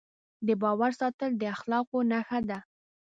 د 0.47 0.49
باور 0.61 0.91
ساتل 0.99 1.31
د 1.37 1.43
اخلاقو 1.55 1.97
نښه 2.11 2.39
ده. 2.49 2.59